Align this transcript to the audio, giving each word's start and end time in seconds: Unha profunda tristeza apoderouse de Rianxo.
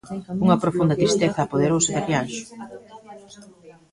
Unha 0.43 0.61
profunda 0.63 0.99
tristeza 1.01 1.39
apoderouse 1.43 1.91
de 1.95 2.01
Rianxo. 2.07 2.45